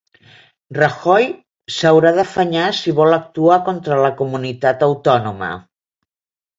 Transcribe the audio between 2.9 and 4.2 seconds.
vol actuar contra la